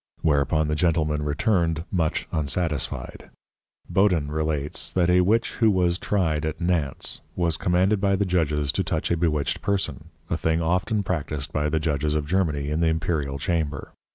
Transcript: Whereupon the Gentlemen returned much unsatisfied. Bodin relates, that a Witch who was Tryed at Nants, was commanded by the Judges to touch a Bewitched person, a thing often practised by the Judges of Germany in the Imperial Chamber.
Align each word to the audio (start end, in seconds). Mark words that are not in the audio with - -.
Whereupon 0.23 0.67
the 0.67 0.73
Gentlemen 0.73 1.21
returned 1.21 1.85
much 1.91 2.27
unsatisfied. 2.31 3.29
Bodin 3.87 4.31
relates, 4.31 4.91
that 4.93 5.11
a 5.11 5.21
Witch 5.21 5.51
who 5.59 5.69
was 5.69 5.99
Tryed 5.99 6.43
at 6.43 6.59
Nants, 6.59 7.21
was 7.35 7.55
commanded 7.55 8.01
by 8.01 8.15
the 8.15 8.25
Judges 8.25 8.71
to 8.71 8.83
touch 8.83 9.11
a 9.11 9.15
Bewitched 9.17 9.61
person, 9.61 10.05
a 10.27 10.37
thing 10.37 10.59
often 10.59 11.03
practised 11.03 11.53
by 11.53 11.69
the 11.69 11.79
Judges 11.79 12.15
of 12.15 12.25
Germany 12.25 12.71
in 12.71 12.79
the 12.79 12.87
Imperial 12.87 13.37
Chamber. 13.37 13.93